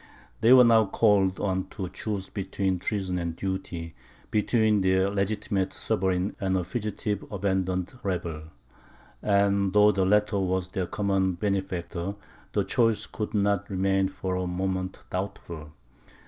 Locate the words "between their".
4.31-5.11